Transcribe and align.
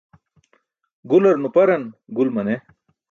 Gular 1.13 1.37
nuparan 1.41 1.83
gul 2.21 2.33
mane. 2.39 2.57